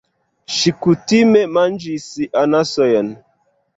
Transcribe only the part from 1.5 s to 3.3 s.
manĝis anasojn.